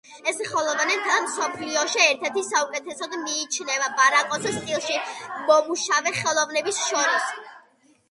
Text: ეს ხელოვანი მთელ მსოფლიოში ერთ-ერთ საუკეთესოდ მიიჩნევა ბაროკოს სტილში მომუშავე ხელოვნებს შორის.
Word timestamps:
ეს 0.29 0.39
ხელოვანი 0.51 0.95
მთელ 1.01 1.19
მსოფლიოში 1.25 2.01
ერთ-ერთ 2.05 2.41
საუკეთესოდ 2.49 3.15
მიიჩნევა 3.27 3.93
ბაროკოს 4.01 4.51
სტილში 4.59 5.01
მომუშავე 5.53 6.19
ხელოვნებს 6.21 6.85
შორის. 6.91 7.35